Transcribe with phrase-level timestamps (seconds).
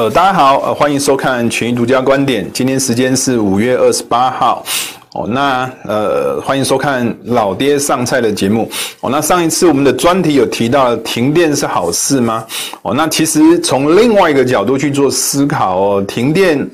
[0.00, 2.50] 呃，大家好，呃，欢迎收看群益独家观点。
[2.54, 4.64] 今天时间是五月二十八号，
[5.12, 8.66] 哦，那呃，欢迎收看老爹上菜的节目。
[9.02, 12.42] 哦，那上一次我们的专题有提到停电是好事吗？
[12.80, 16.66] 哦，那其实从另外一个角度去做思考哦，停电。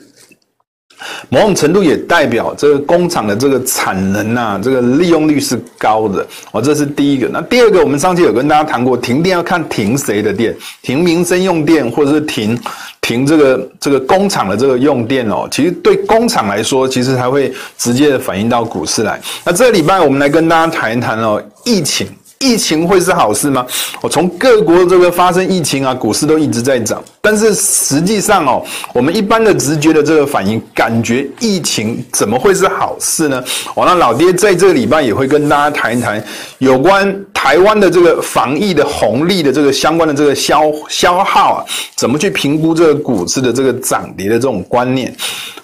[1.29, 7.29] 某种程度也代表这个工厂的这个产能啊，这个利用率是高的哦，这是第一个。
[7.29, 12.59] 那第二个，我们上期有跟大家谈过，停电要看停谁的电，停民生用电，或者是停
[13.01, 15.47] 停这个这个工厂的这个用电哦。
[15.51, 19.21] 其实对工厂来说，其实才会直接的反映到股市来。
[19.45, 22.07] 那这个礼拜我们来跟大家谈一谈哦，疫情。
[22.39, 23.65] 疫情会是好事吗？
[24.03, 27.03] 我从各国这个发生疫情啊，股市都一直在涨。
[27.27, 33.43] 但是实际上哦，我们一般的直觉的这个反应，感觉疫情怎么会是好事呢？
[33.75, 36.23] 哦，那老爹在这个礼拜也会跟大家谈一谈
[36.59, 41.65] 有关台湾的这个防疫的红利的这个相关的这个消消耗啊，
[41.97, 45.13] 怎么去评估这个股市的这个涨跌的这种观念。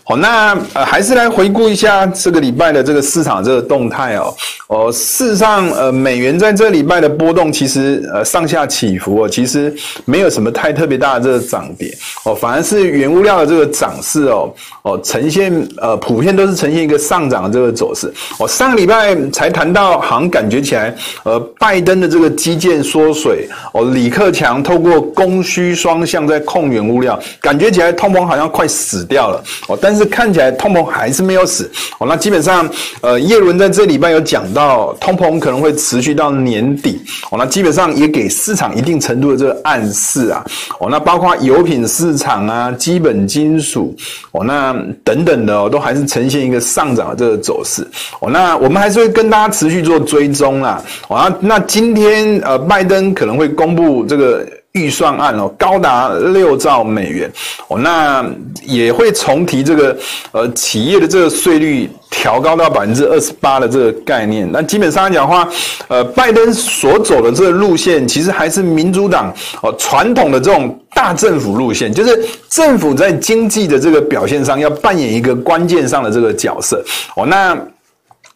[0.05, 4.35] 好，那呃，还是来回顾一下这个礼拜的这个市场这个动态哦。
[4.67, 9.73] 哦，事实上，呃，美元在这个礼拜的波动其实呃上下起伏哦，其实
[10.05, 11.95] 没有什么太特别大的这个涨跌。
[12.25, 18.13] 哦，反而是原物料的这个涨势哦哦呈现呃普遍都是呈现一个上涨的这个走势。
[18.39, 29.43] 我上个礼拜才谈到，好像感觉起来呃拜登的这个基建缩水哦，李克强透过供需双向在控原物料，感觉起来通膨好像快死掉了。
[29.69, 31.71] 哦，但是看起来通膨还是没有死。
[31.99, 32.69] 哦，那基本上，
[33.01, 37.01] 呃，叶伦在这礼拜有讲到通膨可能会持续到年底。
[37.31, 40.45] 哦，那基本上也给市场一定程度的这个暗示啊。
[40.81, 43.95] 哦，那包括油品市场啊、基本金属。
[44.33, 44.72] 哦，那
[45.05, 47.87] 等等的哦，都还是呈现一个上涨的这个走势
[48.21, 54.47] 哦，那我们还是会跟大家持续做追踪啦哦，那那今天呃，拜登可能会公布这个。
[54.73, 57.31] 预算案哦，高达六兆美元
[57.69, 58.25] 哦，那
[58.63, 59.97] 也会重提这个
[60.33, 64.49] 呃企业的这个税率调高到百分之二十八的这个概念。
[64.51, 65.47] 那基本上来讲的话，
[65.89, 69.31] 呃，拜登所走的这个路线，其实还是民主党
[69.63, 76.83] 哦传统的这种大政府路线，就是政府在经济的这个表现上要扮演一个关键上的这个角色
[77.15, 77.55] 哦，那。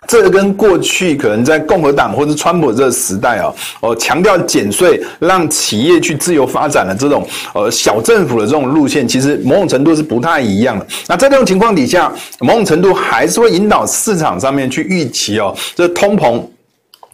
[0.07, 10.87] 这个跟过去可能在共和党或者川普这个时代啊，哦，强调减税，让企业去自由发展的这种呃小政府的这种路线，其实某种程度是不太一样的。
[11.09, 16.41] 那在这种情况底下，某种程度还是会引导市场上面去预期哦，这通膨。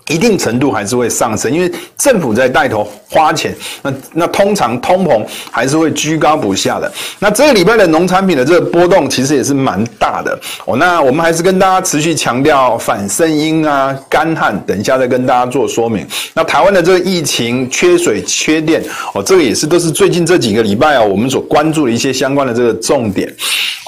[0.08, 6.90] 一定程度还是会上升，因为政府在带头花钱，那那通常通膨还是会居高不下的。
[7.18, 10.76] 那这个礼拜的农产品的这个波动其实也是蛮大的哦。
[10.76, 16.06] 那我们还是跟大家持续强调反声音啊、干旱，等一下再跟大家做说明。
[16.34, 18.82] 那台湾的这个疫情缺水、缺电
[19.14, 23.32] 哦，这个也是都是最近这几个礼拜啊，我们所关注的一些相关的这个重点。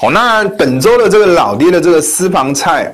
[0.01, 2.93] 哦，那本周的这个老爹的这个私房菜。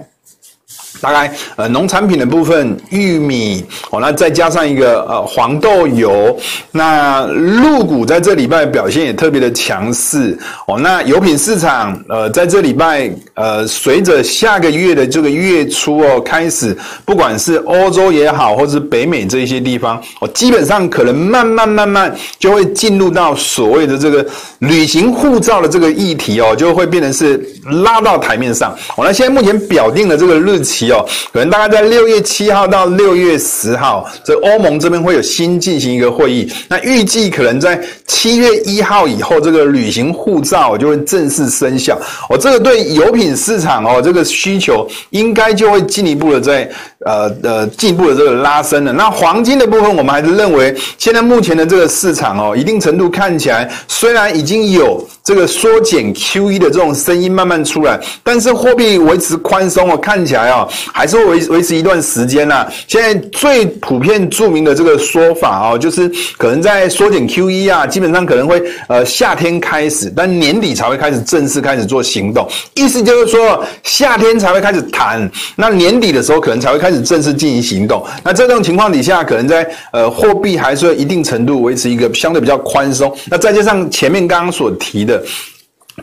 [1.01, 6.37] 大概呃农产品的部分，玉米哦，那再加上一个呃黄豆油，
[6.71, 10.77] 那陆股在这礼拜表现也特别的强势哦。
[10.79, 24.23] 那油品市场呃在这礼拜呃随着下个月的这个月初哦开始，不管是欧洲也好，或是北美这些地方哦，基本上可能慢慢慢慢就会进入到所谓的这个
[24.59, 27.43] 旅行护照的这个议题哦，就会变成是
[27.83, 28.71] 拉到台面上。
[28.95, 30.90] 哦，那现在目前表定的这个日期。
[30.91, 36.51] 哦，可能大概在六月七号到六月十号，这欧盟这边会有新进行一个会议。
[36.67, 41.99] 那预计可能在七月一号以后，这个旅行护照就会正式生效。
[42.29, 46.69] 哦，这个对油品市场哦，这个需求应该就会进一步的在
[47.05, 48.91] 呃呃进一步的这个拉升了。
[48.93, 55.07] 那黄金的部分，我们还是认为现在目前的这个市场哦，一定程度看起来虽然已经有。
[55.23, 62.67] 这个缩减 QE 的这种声音慢慢出来，但是货币维持宽松哦，看起来哦还是会维维持一段时间呐。
[62.87, 72.47] 现在最普遍著名的这个说法哦，就是可能在缩减 QE 啊，基本上可能会呃夏天开始，但年底才会开始正式开始做行动。
[72.73, 78.05] 意思就是说夏天才会开始谈，那年底的时候可能才会开始正式进行行动。
[78.23, 83.15] 那这种情况底下，可能在呃货币还是会一定程度维持一个相对比较宽松。
[83.29, 85.23] 那再加上前面刚刚所提的。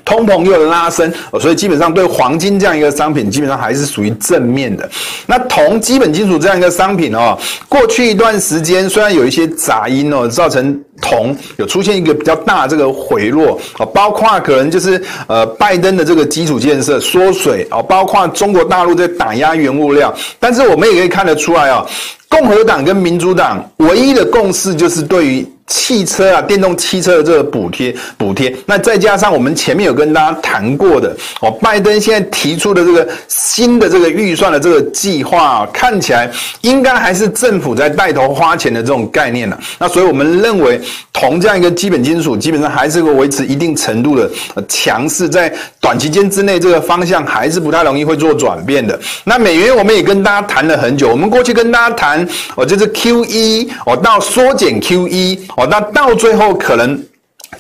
[0.09, 4.89] 通膨又拉升，所以基本上对黄金这样一个商品，基本上还是属于正面的。
[5.27, 7.39] 那铜基本金属这样一个商品哦，
[7.69, 21.87] 过去一段时间虽然有一些杂音哦，造成铜有出现一个比较大这个回落啊，包括可能就是呃拜登的这个基础建设缩水啊，包括中国大陆在打压原物料，但是我们也可以看得出来哦，
[22.31, 25.47] 共和党跟民主党唯一的共识就是对于。
[25.69, 36.31] 汽车啊，电动汽车的这个补贴补贴，那再加上我们前面有跟大家谈过的哦，拜登现在提出的这个新的这个预算的这个计划啊，看起来
[36.63, 39.59] 应该还是政府在带头花钱的这种概念了。
[39.79, 40.81] 那所以我们认为，
[41.13, 44.31] 铜这样一个基本金属，基本上还是会维持一定程度的
[44.67, 48.99] 强势，在短期间之内，这个方向还是不太容易会做转变的。
[49.25, 52.27] 那美元我们也跟大家谈了很久，我们过去跟大家谈
[52.57, 55.39] 哦，就是 QE 哦，到缩减 QE。
[55.59, 57.03] 哦，那到最后可能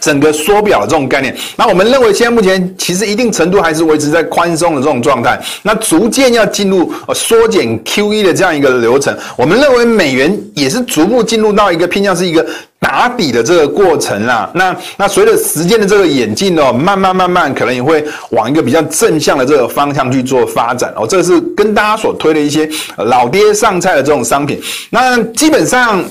[0.01, 9.17] 整个缩表的这种概念，那我们认为现在目前其实一定程度还是维持在宽松的这种状态，那逐渐要进入呃缩减 QE 的这样一个流程。
[9.37, 12.47] 我们认为美元也是逐步进入到一个偏向是一个
[12.79, 14.49] 打底的这个过程啦。
[14.55, 21.07] 那那随着时间的这个演进哦，慢慢慢慢可能也会往一个比较正向的这个方向去做发展哦。
[21.09, 22.69] 这是跟大家所推的一些
[22.99, 24.61] 老爹上菜的这种商品，
[24.91, 26.05] 那基本上。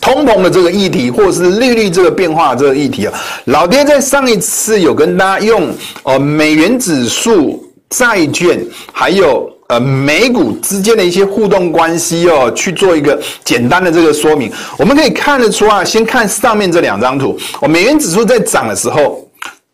[0.00, 3.12] 通膨的这个议题，或者是利率这个变化这个议题啊，
[3.46, 5.68] 老爹在上一次有跟大家用
[6.02, 8.58] 呃美元指数、债券，
[8.92, 14.50] 还有呃美股之间的一些互动关系哦，去做一个简单的这个说明。
[14.78, 19.27] 我们可以看得出啊，先看上面这两张图，哦，美元指数在涨的时候。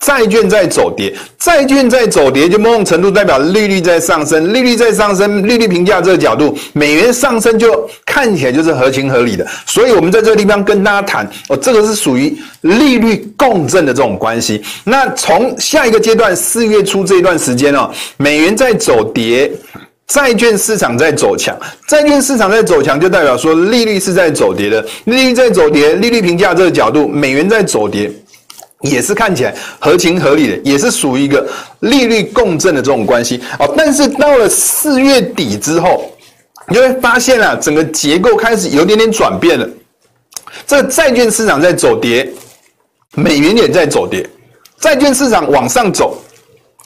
[0.05, 9.47] 债券在走跌，债券在走跌，就某种程度代表利率在上升，利率在上升，利率评价这个角度，美元上升就看起来就是合情合理的。
[9.65, 14.62] 所以，我们在这个地方跟大家谈，哦，这个是属于利率共振的这种关系。
[14.85, 19.50] 那从下一个阶段，四月初这一段时间哦，美元在走跌，
[20.07, 21.59] 债券市场在走强，
[21.89, 28.12] 债券市场在走强，就代表说利率是在走跌的，利率在走跌，利率评价这个角度，美元在走跌。
[28.85, 31.47] 也是看起来合情合理的，也是属于一个
[31.81, 33.75] 利率共振的这种关系哦。
[33.77, 36.15] 但是到了四月底之后，
[36.69, 39.69] 你会发现啊，整个结构开始有点点转变了。
[40.67, 42.31] 这个债券市场在走跌，
[43.15, 44.29] 美元也在走跌。
[44.79, 46.23] 债券市场往上走，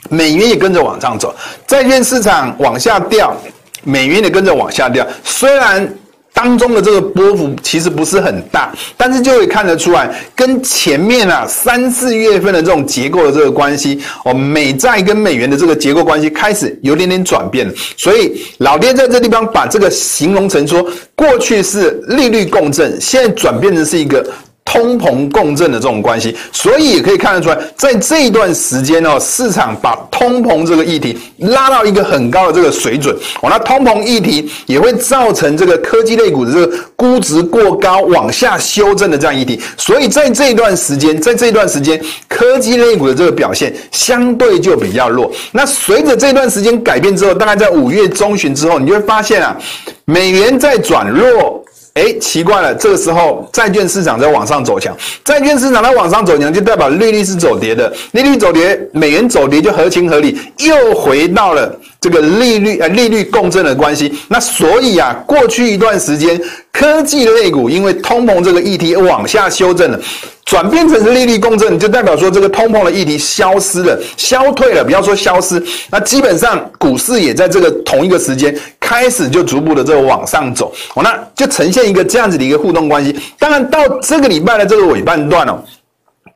[0.09, 1.35] 美元也跟着往上走；
[1.67, 3.37] 债券市场往下掉，
[3.83, 5.07] 美元也跟着往下掉。
[5.25, 5.93] 虽然。
[6.39, 17.75] 当中的这个波幅其实不是很大，但是就会看得出来，跟前面啊三四月份的这种结构的这个关系哦，美债跟美元的这个结构关系开始有点点转变了。
[17.97, 24.25] 所以老爹在这地方把这个形容成说，过去是利率共振，现在转变成是一个。
[24.71, 41.99] 通膨共振的这种关系，所以也可以看得出来，在这一段时间哦，市场把通膨这个议题拉到一个很高的这个水准哦，那通膨议题也会造成这个科技类股的这个估值过高往下修正的这样议题，所以在这一段时间，在这一段时间，
[42.29, 45.33] 科技类股的这个表现相对就比较弱。
[45.53, 49.57] 那随着这段时间改变之后，大概在五月中旬之后，你就会发现啊，
[50.05, 51.65] 美元在转弱。
[51.99, 64.13] 哎，奇怪了，这个时候债券市场在往上走强，债券市场在往上走强，就代表利率是走跌的，利率走跌，美元走跌就合情合理，又回到了这个利率呃利率共振的关系。
[64.29, 66.41] 那所以啊，过去一段时间
[66.73, 70.01] 科技类股因为通膨这个议题往下修正了。
[70.45, 74.83] 转变成是利率共振，就代表说这个通膨的议题消失了、消退了。
[74.83, 83.15] 不要说消失，那基本上股市也在这个同一个时间开始就逐步的这个往上走，哦，那就呈现一个这样子的一个互动关系。
[83.39, 85.63] 当然到这个礼拜的这个尾半段哦。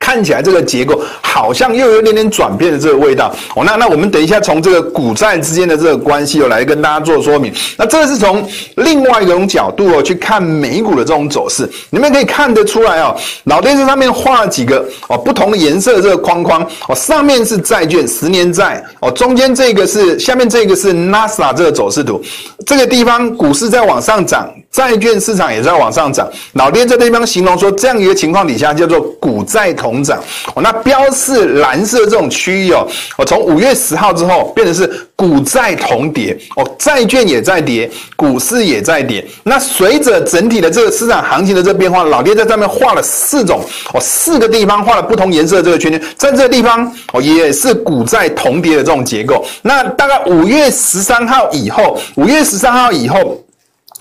[0.03, 3.63] 看起来这个结构好像又有一点点转变的这个味道哦。
[3.65, 7.55] 那那我们等一下从这个股债之间的这个关系哦来跟大家做说明。
[7.77, 8.45] 那这个是从
[8.79, 13.17] 另外一种角度哦去看美股的这种走势，你们可以看得出来哦。
[13.45, 22.21] 老爹在上面画了几个哦不同的颜色的这个框框哦，上面是债券十年债哦，中间这个是下面这个是 NASA 这个走势图。
[22.67, 26.29] 这个地方股市在往上涨，债券市场也在往上涨。
[26.55, 30.03] 老爹在这地方形容说，这样一个情况底下叫做股债同。
[30.03, 30.19] 涨
[30.55, 32.85] 哦，那标示蓝色这种区域哦，
[33.17, 39.25] 我从五月十号之后变成是股债同跌哦，债券也在跌，股市也在跌。
[39.45, 43.61] 那随着整体的这个市场行情的这变化，老爹在上面画了四种
[43.93, 49.45] 哦，四个地方画了不同颜色的这个圈圈，在这个地方哦也是股债同跌的这种结构。
[49.61, 53.42] 那大概五月十三号以后，五月十三号以后。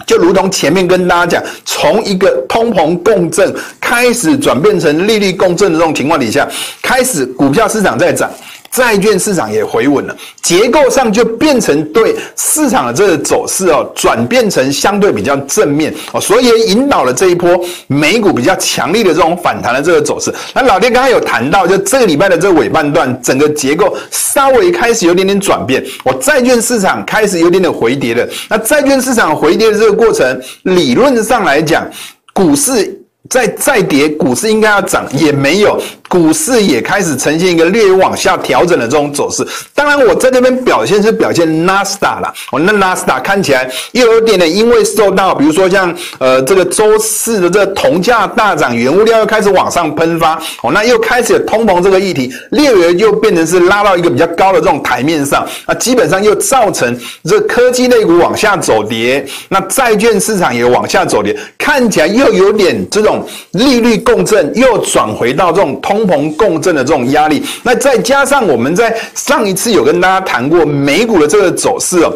[0.05, 6.47] 就如同前面跟大家讲，从一个通膨共振开始转变成利率共振的这种情况底下，
[6.81, 8.29] 开始股票市场在涨。
[8.71, 17.49] 债券市场也回稳了，结构上就变成对市场的这个走势哦，转变成相对比较正面哦，所以也引导了这一波
[17.87, 20.33] 美股比较强力的这种反弹的这个走势。
[20.53, 28.25] 那老爹刚刚有谈到，就这个礼拜的这个尾半段，整个结构稍微开始有点点转变，我债券市场开始有点点回跌了。
[28.49, 31.85] 那债券市场回跌的这个过程，理论上来讲，
[32.33, 32.97] 股市。
[33.29, 35.79] 再再跌，股市应该要涨，也没有。
[36.11, 39.47] 股市也开始呈现一个略往下调整的这种走势。
[39.73, 42.33] 当然，我在这边表现是表现纳斯达啦。
[42.51, 50.35] 哦，那纳斯达看起来又有点点，因为受到比如说像呃这个周四的这个铜价大涨，原物料又开始往上喷发。
[50.61, 55.47] 哦，那又开始有通膨这个议题，略微又变成是拉到一个比较高的这种台面上。
[55.65, 66.00] 那基本上又造成这科技类股往下走跌，那债券市场也往下走跌，看起来又有点这种利率共振，又转回到这种通。
[66.01, 72.13] 通膨共振的这种压力，那再加上我们在上一次有跟大家谈过美股的这个走势哦，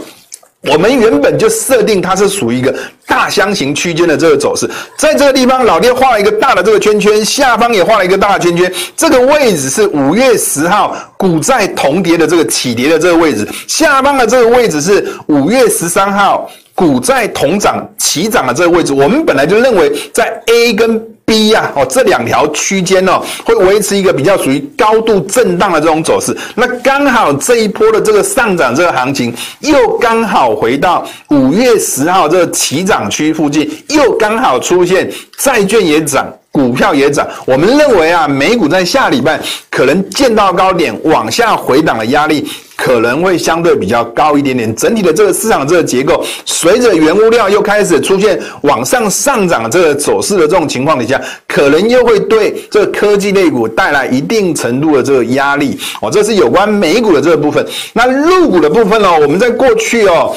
[0.62, 2.74] 我们原本就设定它是属于一个
[3.06, 26.38] 大箱型区间的这个走势，在这个地方老爹画了一个大的这个圈圈，下方也画了一个大的圈圈，这个位置是五月十号股债同跌的这个起跌的这个位置，下方的这个位置是五月十三号股债同涨齐涨的这个位置，我们本来就认为在 A 跟 B 呀，哦，这两条区间哦，会维持一个比较属于高度震荡的这种走势。
[26.53, 36.32] 那刚好这一波的这个上涨这个行情，又刚好回到五月十号这个起涨区附近，又刚好出现债券也涨。
[36.56, 39.38] 股票也涨，我们认为啊，美股在下礼拜
[39.70, 42.48] 可能见到高点，往下回档的压力
[42.78, 44.74] 可能会相对比较高一点点。
[44.74, 55.78] 整体的这个市场这个结构，随着原物料又开始出现往上上涨的这个走势的这种情况底下，可能又会对这个科技类股带来一定程度的这个压力。
[56.00, 57.68] 哦，这是有关美股的这个部分。
[57.92, 60.34] 那入股的部分呢，我们在过去哦。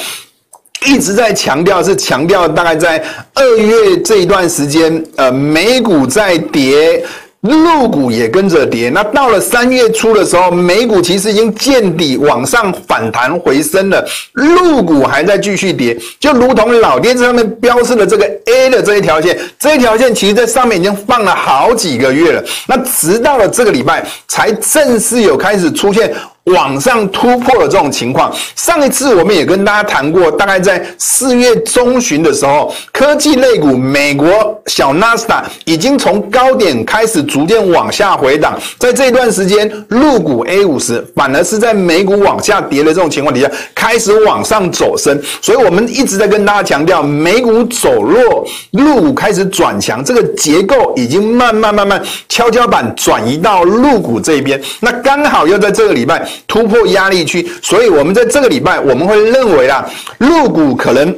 [0.85, 7.03] 一直在强调，是强调大概在二月这一段时间，呃，美股在跌，
[7.41, 8.89] 陆股也跟着跌。
[8.89, 22.43] 那到了三月初的时候，美股其实已经见底往上反弹回升了，陆股还在继续跌，就如同老爹这上面标示的这个 A 的这一条线，这一条线其实在上面已经放了好几个月了。
[22.67, 26.13] 那直到了这个礼拜，才正式有开始出现。
[26.53, 34.27] 往上突破的这种情况，上一次我们也跟大家谈过，大概在四月中旬的时候，科技类股美国
[34.67, 56.27] 小纳斯达已经从高点开始逐渐往下回档，在这段时间，陆股 A 五十反而是在美股往下跌的这种情况底下，开始往上走升，所以我们一直在跟大家强调，美股走弱，陆股开始转强，这个结构已经慢慢慢慢跷跷板转移到陆股这边，那刚好又在这个礼拜。
[56.47, 61.15] 突破压力区，所以我们在这个礼拜我们会认为啦，入股可能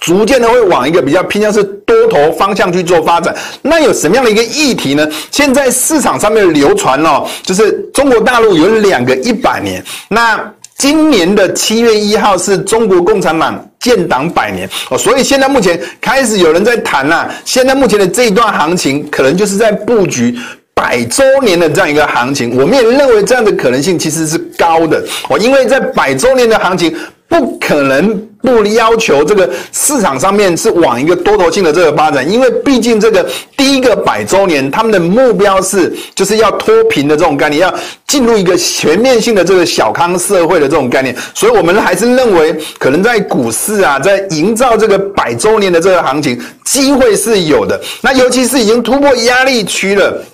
[0.00, 3.34] 逐渐的会往一个比较偏向是多头方向去做发展。
[3.62, 5.06] 那有什么样的一个议题呢？
[5.30, 9.84] 现在市场上面流传哦，就是中国大陆有两个一百年。
[10.08, 10.40] 那
[10.78, 20.38] 今年的七月一号是中国共产党建党百年哦，所以现在目前开始有人在谈啦，现在目前的这一段行情可能就是在布局。
[20.80, 26.96] 百周年的这样一个行情，我们也认为这样的可能性其实是高的哦，因为在百周年的行情，
[27.28, 37.74] 不可能不要求这个市场上面是往一个多头性的这个发展，因为毕竟这个第一个百周年，他们的目标是就是要脱贫的这种概念，要
[38.06, 47.78] 进入一个全面性的这个小康社会的这种概念，所以我们还是认为，可能在股市啊，在营造这个百周年的这个行情，机会是有的。
[48.00, 50.24] 那尤其是已经突破压力区了。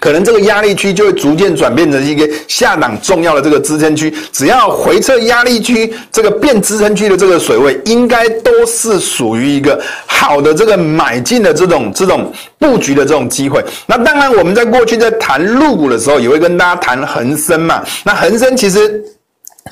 [0.00, 13.64] 可能这个压力区就会逐渐转变成一个下档重要的这个支撑区，只要回测压力区这个变支撑区的这个水位，应该都是属于一个好的这个买进的这种这种布局的这种机会。
[13.86, 17.82] 那当然，我们在过去在谈入股的时候，也会跟大家谈恒生嘛。
[18.04, 19.02] 那恒生其实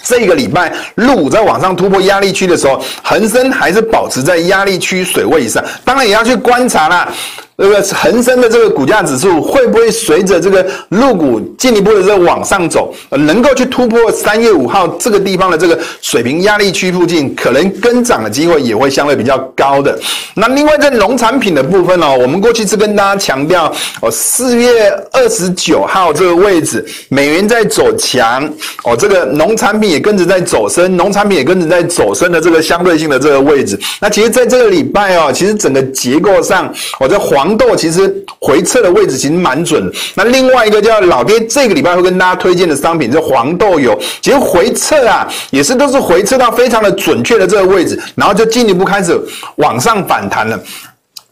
[0.02, 5.62] 这个礼拜陆股在往上突破压力区的时候，恒生还是保持在压力区水位以上。
[5.84, 7.08] 当然也要去观察啦。
[7.56, 19.96] 这个恒生的这个股价指数会不会随着这个入股进一步的这个往上走，能够去突破三月五号这个地方的这个水平压力区附近，可能跟涨的机会也会相对比较高的。
[20.34, 28.44] 那另外在农产品的部分哦，我们过去是跟大家强调哦，四月二十九号这个位置，美元在走强
[28.82, 33.78] 哦，这个农产品也跟着在走升，农产品也跟着在走升的这个相对性的这个位置。
[34.00, 36.68] 那其实在这个礼拜哦，其实整个结构上，
[36.98, 37.43] 我在黄。
[37.44, 39.92] 黄豆其实回撤的位置其实蛮准。
[40.14, 49.14] 那另外一个叫老爹，这个礼拜会跟大家推荐的商品是黄豆油，其实回撤啊也是都是回撤到非常的准确的这个位置，然后就进一步开始
[49.56, 50.58] 往上反弹了。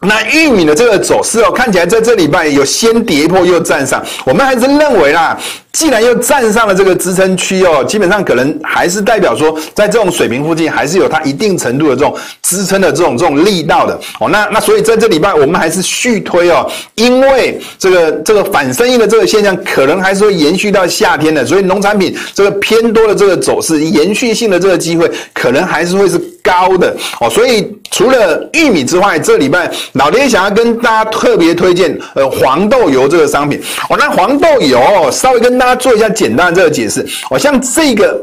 [0.01, 5.35] 那玉米的这个走势哦，看起来在这礼拜有先跌破又站上，我们还是认为啦。
[5.73, 14.29] 既然又站上了这个支撑区哦，基本上可能还是代表说，在这种水平附近还是有它一定程度的这种支撑的这种这种力道的哦。
[14.29, 27.27] 那那所以在这礼拜我们还是续推哦，因为这个这个反生意的这个现象可能还是会延续到夏天的，所以农产品这个偏多的这个走势，延续性的这个机会可能还是会是高的哦。
[27.27, 33.97] 所以除了玉米之外，这礼拜老爹想要跟大家特别推荐呃黄豆油这个商品哦。
[33.97, 38.19] 那黄豆油，稍微跟大家做一下简单的这个解释哦，像这个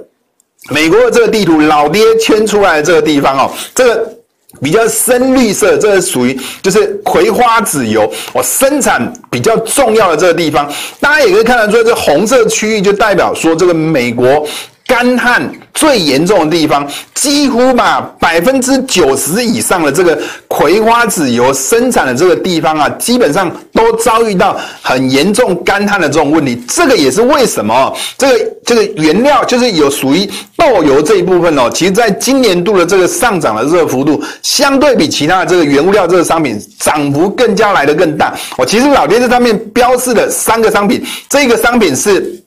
[0.68, 4.14] 美国的这个地图，老爹圈出来的这个地方哦，这个
[4.60, 8.02] 比较深绿色，这个属于就是葵花籽油
[8.34, 10.70] 哦，生产比较重要的这个地方，
[11.00, 14.46] 大家也可以看得出来，这红色区域就代表说这个美国。
[14.90, 15.40] 干旱
[15.72, 26.60] 最严重的地方，几乎把百分之九十以上的这个葵花籽油生产的这个地方啊，基本上都遭遇到很严重干旱的这种问题。
[26.66, 38.34] 这个也是为什么这个这个原料就是有属于豆油这一部分哦，其实在今年度的这个上涨的这个幅度，相对比其他的这个原物料这个商品涨幅更加来得更大。
[38.58, 42.39] 我其实老爹在上面标示了三个商品，这个商品是。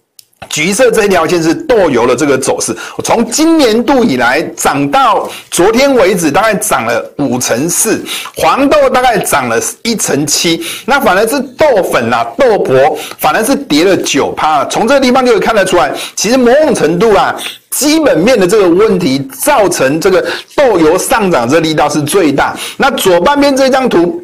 [0.53, 7.99] 橘色这一条线是豆油的这个走势，从今年度以来涨到昨天为止，大概涨了五成四，
[8.35, 14.63] 黄豆大概涨了一成七，那反而是豆粉啊、豆粕反而是跌了九趴。
[14.65, 17.35] 从这个地方就可以看得出来，其实某种程度啊，
[17.71, 20.23] 基本面的这个问题造成这个
[20.55, 22.55] 豆油上涨这力道是最大。
[22.77, 24.23] 那左半边这张图。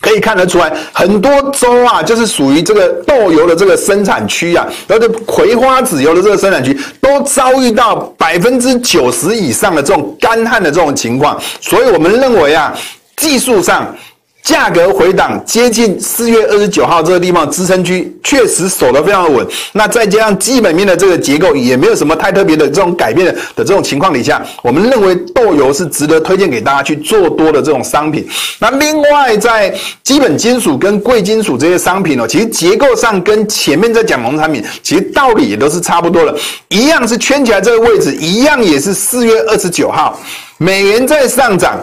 [0.00, 12.74] 可以看得出来，很多州啊，就是属于这个豆油的这个生产区啊，然后葵花籽油的这个生产区，都遭遇到百分之九十以上的这种干旱的这种情况，所以我们认为啊，
[13.16, 13.94] 技术上。
[14.42, 19.46] 价格回档接近四月二十九号这个地方支撑区，确实守得非常的稳。
[19.72, 28.26] 那再加上基本面的这个结构也没有什么太特别的这种改变的的这种情况底下，我们认为豆油是值得推荐给大家去做多的这种商品。
[28.58, 36.36] 那另外在基本金属跟贵金属这些商品哦，其实结构上跟前面在讲农产品，其实道理也都是差不多的，
[36.68, 40.18] 一样是圈起来这个位置，一样也是四月二十九号，
[40.58, 41.78] 美元在上涨。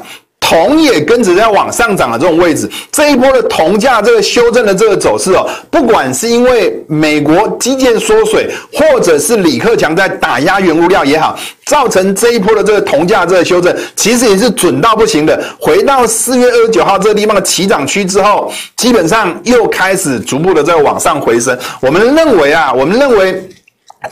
[0.50, 15.38] 铜也跟着在往上涨的这种位置，这一波的铜价这个修正的这个走势哦，不管是因为美国基建缩水，或者是李克强在打压原物料也好，造成这一波的这个铜价这个修正，其实也是准到不行的。
[15.60, 21.58] 回到四月二十九号这个地方的起涨区之后，基本上又开始逐步的在往上回升。
[21.82, 23.44] 我们认为啊，我们认为。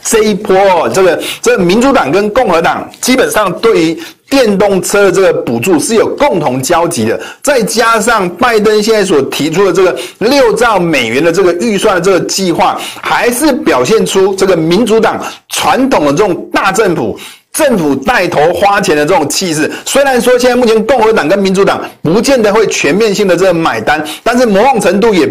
[0.02, 17.16] 这一波哦，这个这个民主党跟共和党基本上对于电动车的这个补助是有共同交集的，再加上拜登现在所提出的这个六兆美元的这个预算的这个计划，还是表现出这个民主党传统的这种大政府、
[17.52, 19.70] 政府带头花钱的这种气势。
[19.84, 25.26] 虽然说现在目前共和党跟民主党不见得会全面性的这个买单，但是某种程度也。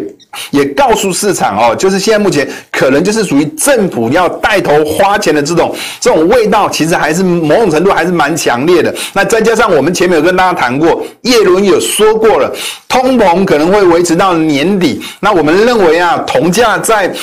[0.52, 8.94] 也告诉市场哦，就是现在目前可能就是属于政府要带头花钱的这种这种味道，其实还是某种程度还是蛮强烈的。
[9.14, 12.52] 那再加上我们前面有跟大家谈过，叶伦有说过了，
[12.88, 15.02] 通膨可能会维持到年底。
[15.20, 17.14] 那我们认为啊，铜价在。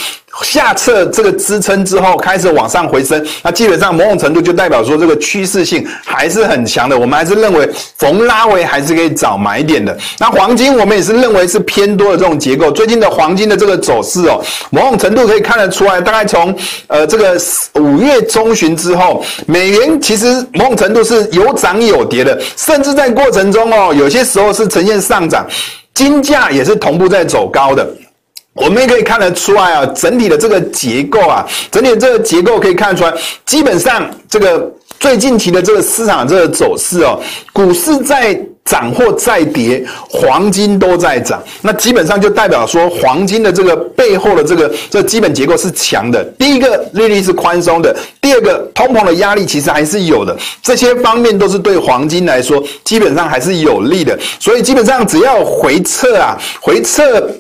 [0.43, 6.99] 下测这个支撑之后开始往上回升，那基本上某种程度就代表说这个趋势性还是很强的。
[6.99, 7.69] 我们还是认为
[7.99, 9.97] 逢拉回还是可以找买点的。
[10.19, 12.71] 那黄金我们也是认为是偏多的这种结构。
[12.73, 16.55] 最近的黄金的这个走势哦，某种程度可以看得出来，大概从
[16.87, 17.39] 呃这个
[17.75, 25.47] 五月中旬之后，美元其实某种程度是有涨有跌的，甚至在过程中哦，有些时候是呈现上涨，
[25.95, 27.87] 金价也是同步在走高的。
[28.55, 33.13] 我们也可以看得出来啊，整体的这个结构啊，整体的这个结构可以看出来，
[33.47, 37.19] 基本上这个最近期的这个市场这个走势哦，
[37.53, 46.23] 股市在涨或在跌，黄金都在涨，那基本上就代表说黄金的这个背后的这个这个基本结构是强的。
[46.39, 54.17] 第一个利率是宽松的，第二个通膨的压力其实还是有的，这些方面都是对黄金来说基本上还是有利的。
[54.39, 57.31] 所以基本上只要回撤啊，回撤。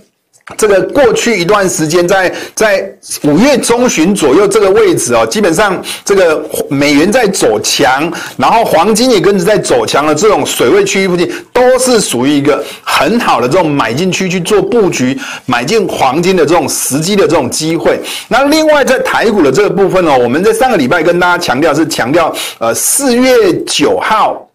[0.58, 17.98] 这个过去一段时间在，在五月中旬左右这个位置哦，基本上这个美元在走强，然后黄金也跟着在走强的这种水位区域附近，都是属于一个很好的这种买进区去做布局、买进黄金的这种时机的这种机会。
[18.28, 24.48] 那另外在台股的这个部分哦，我们在上个礼拜跟大家强调是强调，呃，四月九号。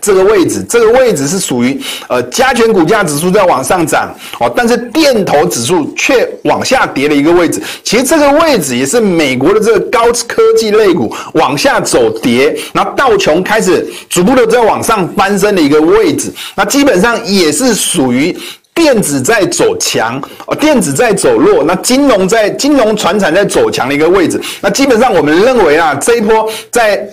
[0.00, 1.78] 这个位置，这个位置是属于
[2.08, 7.62] 呃加权股价指数在往上涨哦，但是电投指数却往下跌的一个位置。
[7.84, 16.32] 其实这个位置也是美国的这个高科技类股往下走跌，然后道琼开始逐步的在往上翻身的一个位置。
[16.56, 18.36] 那基本上也是属于
[18.74, 24.40] 电子在走强哦，电子在走弱，那金融在金融船产在走强的一个位置。
[24.62, 27.06] 那基本上我们认为啊，这一波在。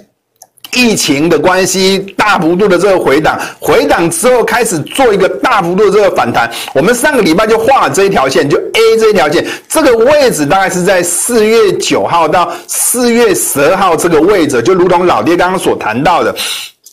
[0.74, 6.50] 疫情的关系，大幅度的这个回档，回档之后开始做一个大幅度的这个反弹。
[6.74, 16.36] 我们上个礼拜就画了这一条线，就 A 这一条线，这个位置大概是在四月九号到四月十二号这个位置，就如同老爹刚刚所谈到的。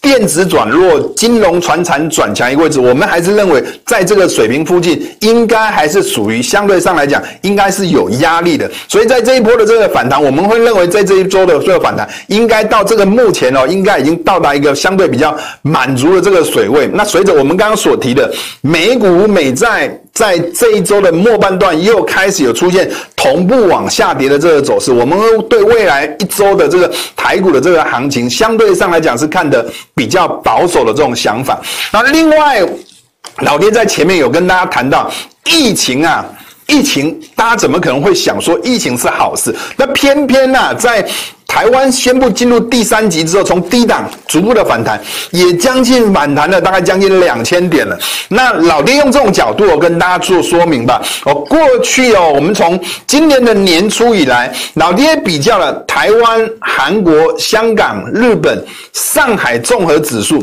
[0.00, 8.70] 电子转弱，金融传产转强一个位置，我们还是认为在这个水平附近，应该还是属于相对上来讲，应该是有压力的。
[8.86, 16.88] 所以在这一波的这个反弹，我们会认为在这一周的这个反弹，应该到这个目前哦，应该已经到达一个相对比较满足的这个水位。
[16.92, 20.00] 那随着我们刚刚所提的美股美债。
[20.16, 24.90] 在这一周的末半段，又开始有出现同步往下跌的这个走势。
[24.90, 31.60] 我们对未来一周的这个台股的这个行情，相对上来讲是看的比较保守的这种想法。
[31.92, 32.66] 那另外，
[33.40, 35.10] 老爹在前面有跟大家谈到
[35.44, 36.24] 疫情啊。
[36.66, 39.54] 疫情，大家怎么可能会想说疫情是好事？
[39.76, 41.06] 那偏偏呢、啊，在
[41.46, 45.00] 台湾宣布进入第三级之后，从低档逐步的反弹，
[45.30, 47.96] 也将近反弹了大概将近两千点了。
[48.28, 51.00] 那老爹用这种角度我跟大家做说明吧。
[51.24, 60.42] 哦，过去哦，我们从今年的年初以来，老爹比较了台湾、韩国、香港、日本、上海综合指数。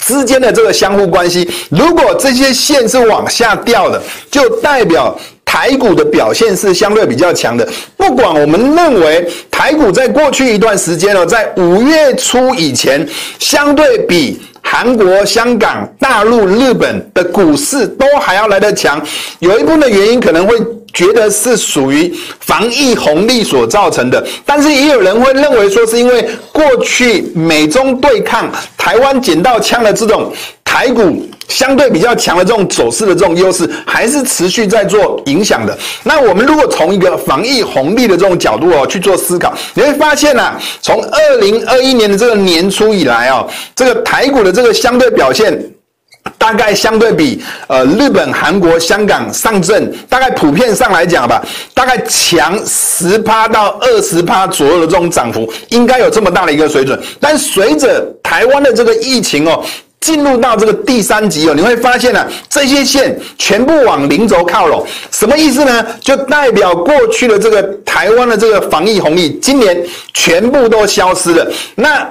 [0.00, 4.00] 之间的这个相互关系，如果这些线是往下掉的，
[4.30, 5.16] 就代表
[5.52, 7.68] 台股的表现是相对比较强的。
[7.94, 13.06] 不管我们认为台股在过去一段时间呢，在五月初以前，
[13.38, 18.98] 相对比韩国、香港、大陆、日本的股市都还要来得强，
[19.40, 20.56] 有一部分的原因可能会。
[20.94, 30.30] 觉得是属于防疫红利所造成的，但是也有人会认为说是因为过去美中对抗，台湾捡到枪的这种
[30.62, 35.76] 台股相对比较强的这种走势的这种优势，还是持续在做影响的。
[36.02, 45.62] 那我们如果从一个防疫红利的这种角度哦去做思考，你会发现啊，从二零二一年的这个年初以来哦，这个台股的这个相对表现。
[46.38, 56.96] 大概相对比呃日本、韩国、香港、上证，大概普遍上来讲吧，大概强十趴到二十趴左右的这种涨幅，应该有这么大的一个水准。
[57.18, 59.64] 但随着台湾的这个疫情哦，
[60.02, 65.86] 进入到这个第三级哦，你会发现呢、这些线全部往零轴靠拢，什么意思呢？
[66.00, 69.80] 就代表过去的这个台湾的这个防疫红利，今年
[70.12, 71.50] 全部都消失了。
[71.76, 72.06] 那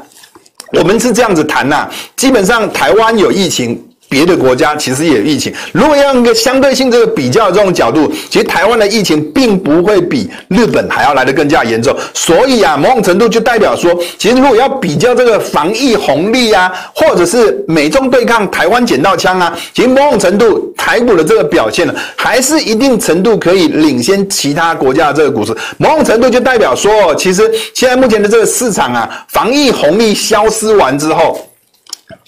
[0.79, 3.85] 我们是这样子谈呐、基本上台湾有疫情。
[4.11, 11.95] 别的国家其实也有疫情，如果要用一个相对性这个比较这种角度，其实台湾的疫情并不会比日本还要来得更加严重。
[12.13, 25.55] 所以啊，某种程度就代表说，其实如果要比较这个防疫红利啊，或者是美中对抗，台湾捡到枪啊，其实某种程度台股的这个表现呢，还是一定程度可以领先其他国家的这个股市。
[25.77, 31.47] 某种程度就代表说，其实现在目前的这个市场啊，防疫红利消失完之后。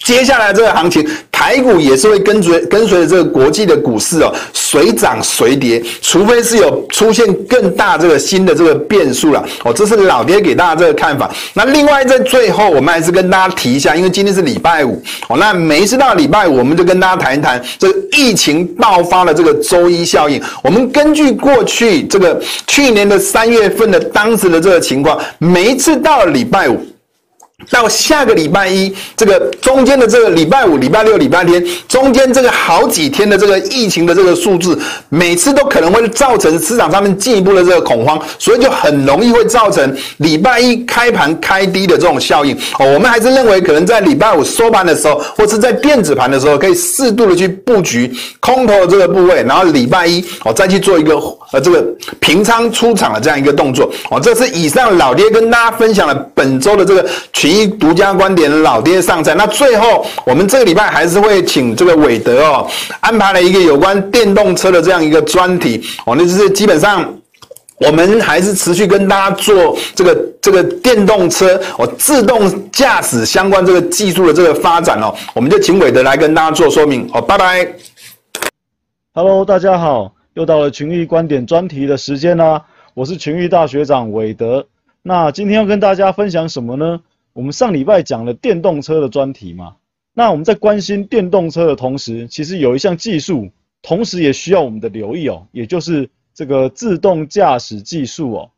[0.02, 1.06] 接下来这个行情，
[1.44, 9.70] 台股也是会跟随跟随着这个国际的股市哦，随涨随跌，除非是有出现更大这个新的这个变数了哦。
[9.70, 11.30] 这是老爹给大家这个看法。
[11.52, 20.42] 那另外在最后，我们还是跟大家提一下，因为今天是礼拜五哦，那每一次到礼拜五，我们就跟大家谈一谈这个疫情爆发的这个周一效应。
[20.62, 26.80] 我们根据过去这个去年的三月份的当时的这个情况，每一次到了礼拜五。
[27.70, 34.76] 到下个礼拜一，这个中间的这个礼拜五、礼拜六、礼拜天，中间这个好几天的这个疫情的这个数字，
[35.08, 42.54] 每次都可能会造成市场上面进一步的这个恐慌，所以就很容易会造成礼拜一开盘开低的这种效应。
[42.78, 51.14] 哦，我们还是认为可能在礼拜五收盘的时候，或是在电子盘的时候，可以适度的去布局空头的这个部位，然后礼拜一哦再去做一个
[51.52, 51.82] 呃这个
[52.18, 53.88] 平仓出场的这样一个动作。
[54.10, 57.06] 哦，这是以上老爹跟大家分享了本周的这个
[57.44, 57.54] 群。
[57.54, 59.34] 一独家观点，老爹上菜。
[59.34, 62.68] 那最后，我们这个礼拜还是会请这个韦德哦，
[63.00, 66.14] 安排了一个有关电动车的这样一个专题哦。
[66.16, 67.14] 那就是基本上，
[67.78, 75.14] 我们还是持续跟大家做这个这个电动车哦，自动驾驶相关这个技术的这个发展哦。
[75.34, 77.20] 我们就请伟德来跟大家做说明哦。
[77.20, 77.68] 拜拜。
[79.12, 82.62] Hello，大家好，又到了群益观点专题的时间啦。
[82.94, 84.66] 我是群益大学长伟德。
[85.02, 87.00] 那今天要跟大家分享什么呢？
[87.34, 89.74] 我们上礼拜讲了电动车的专题嘛，
[90.14, 93.50] 那我们在关心电动车的同时，其实有一项技术，
[93.82, 98.50] 同时也需要我们的留意哦，也就是这个自动驾驶技术哦。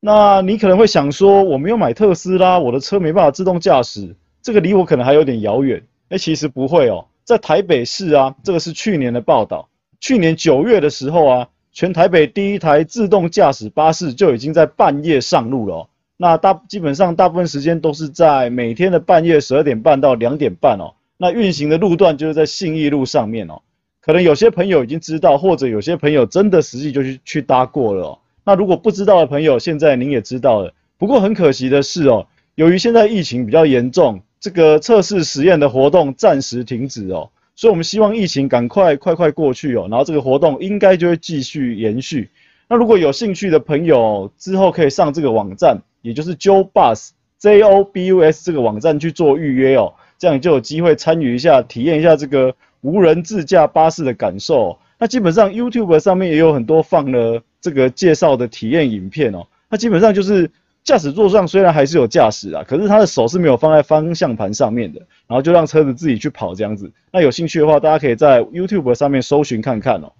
[0.00, 5.82] 那你可能会想说，我没有买特斯拉，我的车没办法自动驾驶，这个离我可能还有点遥远。
[6.10, 15.88] 哎，其实不会哦，在台北市啊，这个是去年的报道，去年九月的时候啊，全台北第一台自动驾驶巴士就已经在半夜上路了哦。
[16.22, 20.92] 那大基本上大部分时间都是在每天的半夜十二点半到两点半哦。
[21.16, 23.62] 那运行的路段就是在信义路上面哦。
[24.02, 28.18] 可能有些朋友已经知道，或者有些朋友真的实际就去去搭过了。
[28.44, 30.74] 那如果不知道的朋友，现在您也知道了。
[30.98, 37.30] 不过很可惜的是哦，由于现在疫情比较严重，这个测试实验的活动暂时停止哦。
[37.56, 42.28] 所以我们希望疫情赶快快快过去哦，然后这个活动应该就会继续延续。
[42.68, 45.78] 那如果有兴趣的朋友，之后可以上这个网站。
[46.02, 54.78] 也就是 JoBus J O B U S 这个网站去做预约哦，这样就有机会参与一下，体验一下这个无人自驾巴士的感受。
[54.98, 59.46] 那基本上 YouTube 上面也有很多放了这个介绍的体验影片哦。
[59.70, 60.50] 那基本上就是
[60.84, 66.92] 驾驶座上虽然还是有驾驶啊，可是他的手是没有放在方向盘上面的，然后就让车子自己去跑这样子。
[67.10, 70.12] 那有兴趣的话，大家可以在 YouTube 上面搜寻看看哦。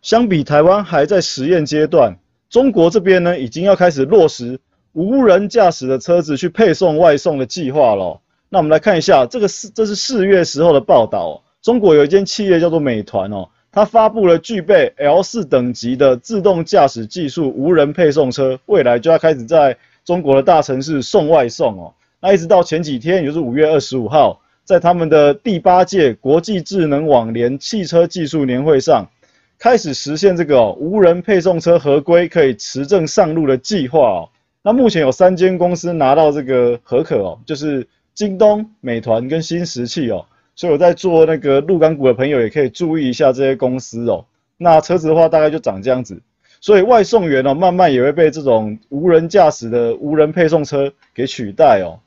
[0.00, 2.16] 相比台湾还在实验阶段。
[2.52, 4.60] 中国这边呢，已经要开始落实
[4.92, 8.20] 无人驾驶的车子去配送外送的计划了。
[8.50, 11.42] 那我们来看一下，这个是这是四月时候的报道。
[11.62, 21.94] 中国有一间企业叫做美团哦，它发布了具备 L4 等级的自动驾驶技术无人配送车，未来就要开始在中国的大城市送外送哦。
[22.20, 29.08] 那一直到前几天，也就是五月二十五号，在他们的第八届国际智能网联汽车技术年会上。
[29.62, 34.28] 开始实现这个、哦、无人配送车合规可以持证上路的计划哦。
[34.60, 40.26] 那目前有三间公司拿到这个核可哦，就是京东、美团跟新石器哦。
[40.56, 44.26] 所以我在做那个陆港股的朋友也可以注意一下这些公司哦。
[44.56, 46.20] 那车子的话大概就长这样子，
[46.60, 52.00] 所以外送员哦慢慢也会被这种无人驾驶的无人配送车给取代哦。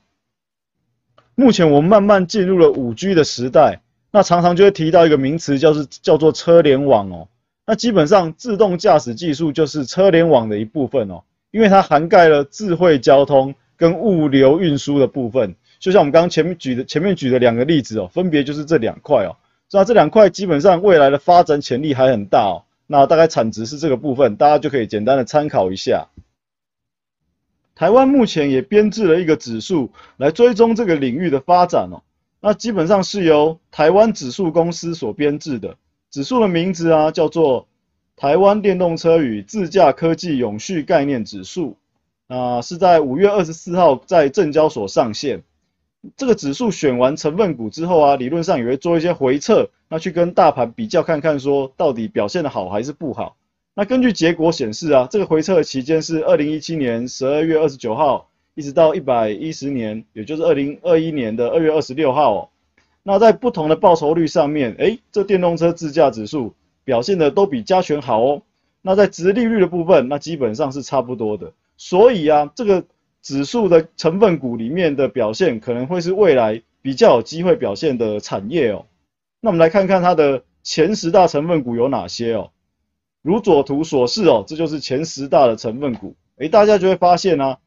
[1.34, 7.28] 目前我们慢慢进入了五 G 的时代，那常常就会提到一个名词，叫做叫做车联网哦。
[7.66, 15.56] 那基本上，自动驾驶技术就是车联网的一部分哦，因为它涵盖了智慧交通跟物流运输的部分。
[15.80, 19.36] 就像我们刚刚前面举的前面举的两个例子哦，分别就是这两块哦。
[19.72, 22.62] 那这两块基本上未来的发展潜力还很大哦。
[22.86, 26.06] 那大概产值是这个部分，大家就可以简单的参考一下。
[27.74, 32.04] 台湾目前也编制了一个指数来追踪这个领域的发展哦。
[32.40, 35.76] 那基本上是由台湾指数公司所编制的。
[36.16, 37.68] 指数的名字啊，叫做
[38.16, 41.76] 台湾电动车与自驾科技永续概念指数，
[42.26, 45.42] 啊，是在五月二十四号在证交所上线。
[46.16, 53.36] 这个指数选完成分股之后啊，理论上也会做一些回测，那去跟大盘比较看看，说到底表现的好还是不好。
[53.74, 62.50] 那根据结果显示啊，这个回测的期间是二零一七年十二月二十九号，一直到一百一十年，也就是二零二一年的二月二十六号。
[63.08, 68.42] 那在不同的报酬率上面，诶，这电动车自驾指数表现的都比加权好哦。
[68.82, 71.52] 那在值利率的部分，那基本上是差不多的。
[71.76, 72.82] 所以啊，这个
[73.22, 78.86] 指数的成分股里面的表现，可能会是未来比较有机会表现的产业哦。
[79.40, 82.50] 那我们来看看它的前十大成分股有哪些哦。
[83.22, 86.16] 如左图所示哦，这就是前十大的成分股。
[86.38, 87.58] 诶，大家就会发现啊。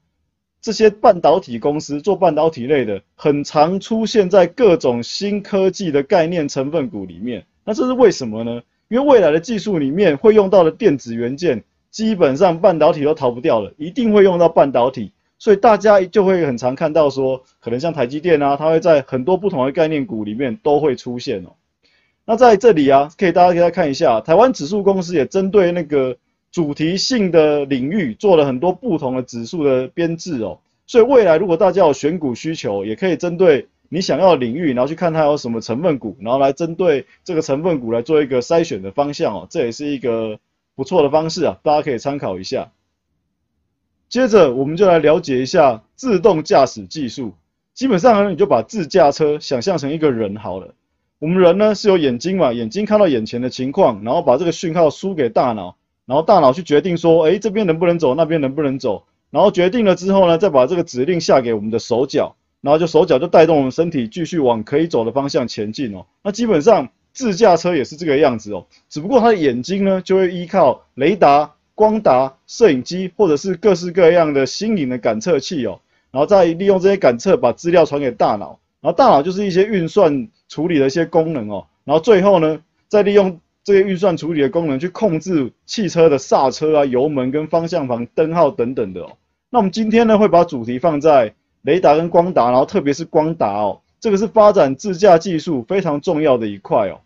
[0.61, 7.45] 这些半导体公司做半导体类的，很常出现在各种新科技的概念成分股里面。
[7.63, 8.61] 那这是为什么呢？
[8.89, 15.13] 因为未来的技术里面会用到的电子元件，基本上半导体都逃不掉了，一定会用到半导体。
[15.37, 21.51] 所以大家就会很常看到说，可能像台积电啊，它会在很多不同的概念股里面都会出现哦。
[22.25, 26.17] 那在这里啊，可以大家给大家看一下，台湾指数公司也针对那个。
[26.51, 40.39] 主题性的领域做了很多不同的指数的编制哦，所以未来如果大家有选股需求，也可以针对你想要的领域，然后去看它有什么成分股，然后来针对这个成分股来做一个筛选的方向哦，这也是一个
[40.75, 42.71] 不错的方式啊，大家可以参考一下。
[44.07, 47.33] 接着我们就来了解一下自动驾驶技术，
[47.75, 50.73] 基本上呢，你就把自驾车想象成一个人好了，
[51.19, 55.75] 我们人呢是有眼睛嘛，眼睛看到眼前的情况，然后把这个讯号输给大脑。
[56.09, 59.03] 然后大脑去决定说，哎，这边能不能走，那边能不能走。
[59.29, 66.07] 然后决定了之后呢，再把这个指令下给我们的手脚，然后就手脚就带动我们身体继续往可以走的方向前进哦。
[66.23, 89.17] 那基本上自驾车也是这个样子哦，只不过它的眼睛呢，就会依靠雷达、光达、摄影机或者是各式各样的新颖的感测器哦，然后再利用这些感测把资料传给大脑，然后大脑就是一些运算处理的一些功能哦，然后最后呢，再利用这些运算处理的功能去控制汽车的刹车啊、油门跟方向盘、灯号等等的哦。
[89.49, 97.01] 那我们今天呢，会把主题放在雷达跟光达，然后特别是光达哦，这个是发展自驾技术非常重要的一块哦。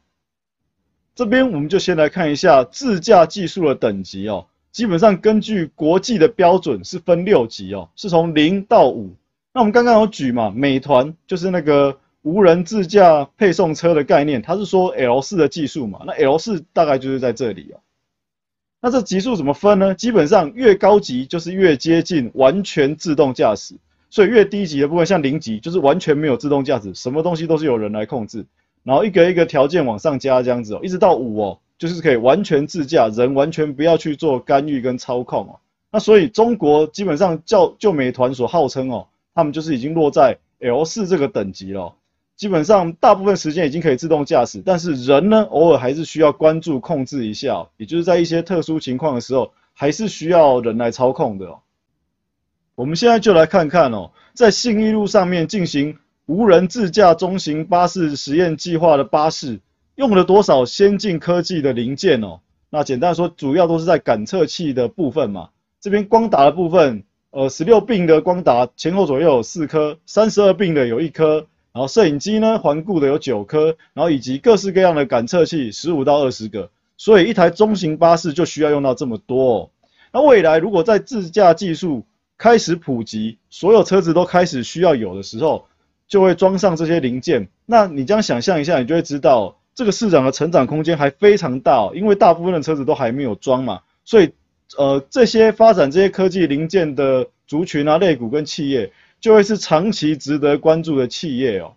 [1.15, 4.47] 这边我们就先来看一下自驾技术的等级哦。
[4.71, 9.15] 基本上根据国际的标准是分六级哦，是从零到五。
[9.53, 17.79] 那我们刚刚有举嘛，美团就是那个无人自驾配送车的概念，它是说 L 四的技术嘛，那 L 四大概就是在这里哦。
[18.81, 19.93] 那这级数怎么分呢？
[19.93, 23.75] 基本上越高级就是越接近完全自动驾驶，
[24.09, 28.45] 所以越低级的部分像零级就是完全没有自动驾驶，什么东西都是有人来控制。
[28.83, 31.59] 然后一个一个条件往上加这样子哦，一直到五哦。
[31.75, 35.59] 就是可以完全自驾，人完全不要去做干预跟操控哦。
[35.91, 41.93] 那所以中国基本上叫就美团所号称哦，他们就是已经落在 L 四这个等级了。
[42.43, 51.55] 基本上大部分时间已经可以自动驾驶，但是人呢，偶尔还是需要关注控制一下，也就是在一些特殊情况的时候，还是需要人来操控的。
[52.75, 59.61] 我们现在就来看看哦，在信义路上面进行无人自驾中型巴士实验计划的巴士。
[59.95, 62.41] 用了多少先进科技的零件哦？
[62.69, 65.51] 那简单说，主要都是在感测器的部分嘛。
[65.79, 76.69] 这边光达的部分，呃，十六并的光达前后左右有四颗，三十二并的有一颗，然后摄影机呢环顾的有九颗，然后以及各式各样的感测器十五到二十个。
[76.95, 79.69] 所以一台中型巴士就需要用到这么多哦。
[80.13, 82.05] 那未来如果在自驾技术
[82.37, 85.65] 开始普及，所有车子都开始需要有的时候，
[86.07, 87.49] 就会装上这些零件。
[87.65, 89.57] 那你这样想象一下，你就会知道。
[89.75, 94.29] 这个市场的成长空间还非常大哦，因为大部分的车子都还没有装嘛，所以
[94.77, 98.91] 呃这些发展这些科技零件的族群啊、类股跟企业，
[99.23, 101.75] 就会是长期值得关注的企业哦。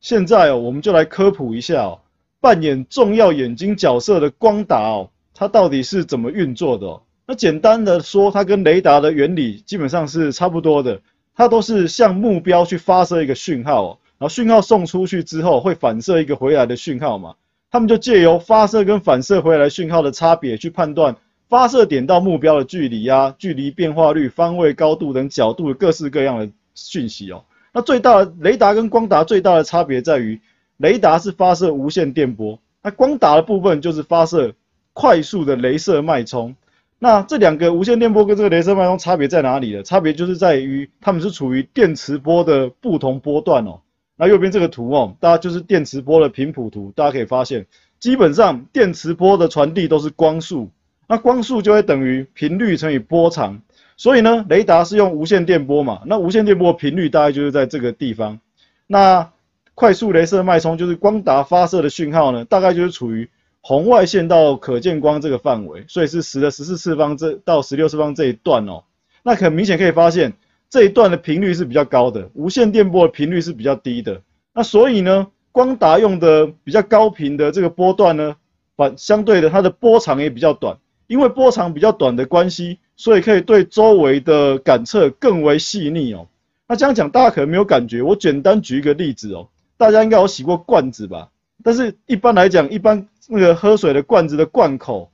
[0.00, 2.00] 现在哦，我们就来科普一下哦，
[2.38, 7.00] 扮演重要眼睛角色的光达哦，它到底是怎么运作的？
[7.26, 11.00] 那简单的说，它跟雷达的原理基本上是差不多的，
[11.34, 13.98] 它都是向目标去发射一个讯号。
[14.18, 17.36] 然后讯号送出去之后，会反射一个回来的讯号嘛？
[17.70, 21.16] 他们就借由发射跟反射回来的讯号的差别，去判断
[21.48, 27.44] 发射点到目标的距离啊、距离变化率、方位、高度等角度的各式各样的讯息哦。
[27.72, 30.40] 那最大的雷达跟光达最大的差别在于，
[30.76, 34.54] 雷达是发射无线电波，那光达的部分就是发射
[34.92, 36.54] 快速的雷射脉冲。
[36.98, 39.82] 那这两个无线电波跟这个雷射脉冲差别在哪里呢？
[39.82, 43.80] 差别就是在于它们是处于电磁波的不同波段哦。
[44.16, 47.66] 那右边这个图哦，大家就是电磁波的频谱图，大家可以发现，
[47.98, 50.70] 基本上电磁波的传递都是光速，
[51.06, 53.60] 那光速就会等于频率乘以波长，
[53.96, 58.40] 所以呢，雷达是用无线电波嘛，那无线电波频率大概就是在这个地方，
[58.86, 59.30] 那
[59.74, 63.28] 快速雷射脉冲就是光达发射的讯号呢，大概就是处于
[63.60, 68.84] 红外线到可见光这个范围，所以是十的十四次方这到十六次方这一段哦，
[69.22, 70.34] 那很明显可以发现。
[70.70, 74.22] 这一段的频率是比较高的，无线电波的频率是比较低的。
[74.52, 78.34] 那所以呢，光达用的比较高频的这个波段呢，
[78.76, 80.76] 反相对的它的波长也比较短。
[81.06, 86.26] 因为波长比较短的关系，所以可以对周围的感测更为细腻哦。
[86.68, 91.28] 那这样讲大家可能没有感觉，我简单举一个例子哦，大家应该有洗过罐子吧？
[91.62, 95.10] 但是一般来讲，一般那个喝水的罐子的罐口。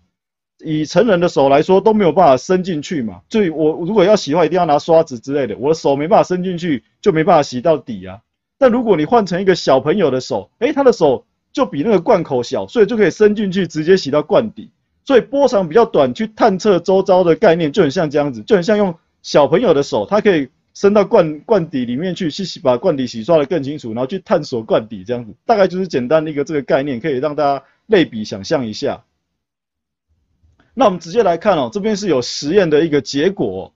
[0.62, 5.56] 以成人的手来说都没有办法伸进去嘛，所以我如果要洗的话，一定要拿刷子之类的。
[5.56, 8.20] 我的手没办法伸进去，就没办法洗到底啊。
[8.58, 14.70] 但如果你换成一个小朋友的手，诶，他的手就比那个罐口小，所以就可以伸进去直接洗到罐底。
[15.04, 25.34] 所以波长比较短，去探测周遭的概念就很像这样子，就很像用小朋友的手，它可以伸到罐罐底里面去，去把罐底洗刷得更清楚，然后去探索罐底这样子。
[25.44, 29.02] 大概就是简单的一个这个概念，可以让大家类比想象一下。
[30.74, 33.72] 那我们直接来看哦，这边是有实验的一个结果。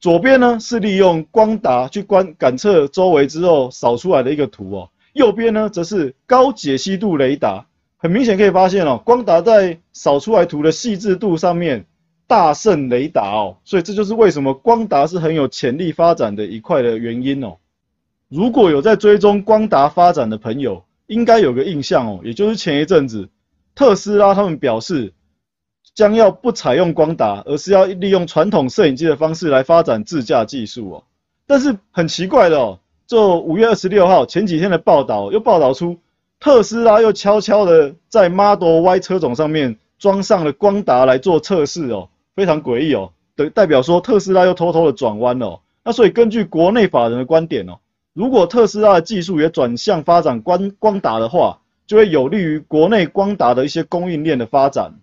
[0.00, 7.66] 左边呢是利用光达去观感测周围之后扫出来的一个图哦，右边呢则是高解析度雷达。
[7.98, 11.84] 很明显可以发现哦，光达在扫出来图的细致度上面
[12.26, 17.58] 大胜雷达哦，所以这就是为什么光达是很有潜力发展的一块的原因哦。
[18.28, 23.28] 如果有在追踪光达发展的朋友，应该有个印象哦，也就是前一阵子
[23.74, 25.12] 特斯拉他们表示。
[25.94, 31.04] 将要不采用光达，而是要利用传统摄影机的方式来发展自驾技术哦。
[31.44, 32.78] 但是很奇怪的哦，
[33.08, 35.98] 就五月二十六号前几天的报道又报道出，
[36.40, 43.12] 特斯拉又悄悄的在 Model Y 车种上面装上了光达来做测试哦，非常诡异哦。
[43.36, 45.60] 的代表说特斯拉又偷偷的转弯了哦。
[45.84, 47.78] 那所以根据国内法人的观点哦，
[48.12, 54.94] 如果特斯拉的技术也转向发展光光达的话，就会有利于国内光达的一些供应链的发展。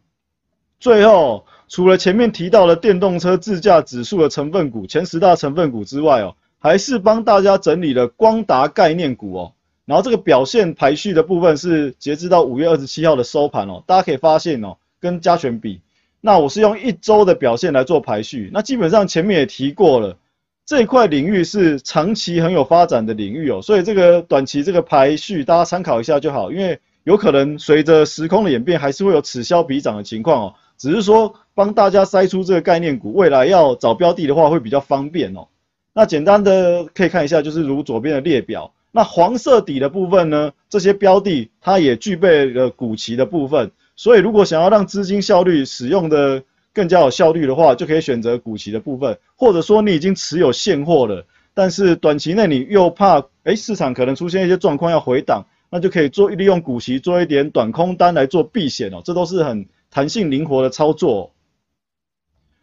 [0.80, 9.52] 最后，除了前面提到的电动车自驾指数的成分股前十大成分股之外哦，还是帮大家整理了光达概念股哦。
[9.86, 15.80] 然后这个表现排序的部分是截至到五月二十七号的收盘哦，大家可以发现哦，跟加权比，
[16.22, 18.50] 那我是用一周的表现来做排序。
[18.52, 20.18] 那基本上前面也提过了，
[20.66, 30.54] 这一块领域是长期很有发展的领域哦，所以这个短期这个排序大家参考一下就好，因为有可能随着时空的演变，还是会有此消彼长的情况哦。
[30.78, 35.48] 只是说帮大家筛出这个概念股，未来要找标的的话会比较方便哦。
[35.94, 38.74] 那简单的可以看一下，就是如左边的列表。
[38.96, 40.54] 那黄色底的部分呢？
[40.70, 46.41] 这些标的它也具备了股期的部分，所以如果想要让资金效率使用的
[46.74, 61.34] 更加有效率的话，就可以选择股期的部分，或者说你已经持有现货了，但是短期内你又怕哎市场可能出现一些状况要回档，那就可以做利用股期做一点短空单来做避险哦，这都是很弹性灵活的操作。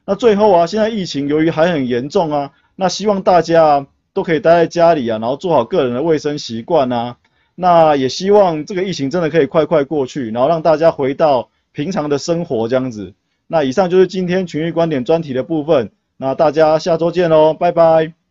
[0.07, 3.87] 那最后啊，现在疫情由于还很严重啊，那希望大家。
[4.15, 7.17] 都可以待在家里啊，然后做好个人的卫生习惯啊。
[7.55, 13.15] 那也希望这个疫情真的可以快快过去，然后让大家回到平常的生活这样子。
[13.47, 15.91] 那以上就是今天群益观点专题的部分。
[16.17, 18.22] 那大家下周见喽，拜拜。